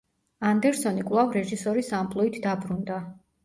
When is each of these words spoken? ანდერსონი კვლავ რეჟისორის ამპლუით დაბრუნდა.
ანდერსონი 0.51 1.03
კვლავ 1.11 1.37
რეჟისორის 1.39 1.95
ამპლუით 2.01 2.43
დაბრუნდა. 2.51 3.03